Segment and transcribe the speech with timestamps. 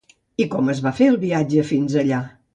[0.45, 2.25] I com va fer el viatge fins allà?